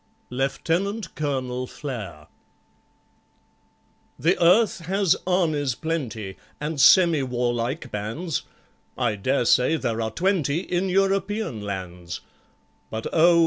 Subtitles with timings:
[0.31, 2.25] LIEUTENANT COLONEL FLARE
[4.17, 8.41] THE earth has armies plenty, And semi warlike bands,
[8.97, 12.21] I dare say there are twenty In European lands;
[12.89, 13.39] But, oh!